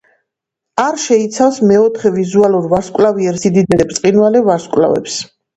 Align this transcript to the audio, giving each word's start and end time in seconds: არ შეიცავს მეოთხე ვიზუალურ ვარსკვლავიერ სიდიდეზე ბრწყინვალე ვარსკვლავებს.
არ 0.83 0.97
შეიცავს 1.01 1.59
მეოთხე 1.73 2.11
ვიზუალურ 2.17 2.67
ვარსკვლავიერ 2.73 3.39
სიდიდეზე 3.45 3.89
ბრწყინვალე 3.93 4.43
ვარსკვლავებს. 4.49 5.21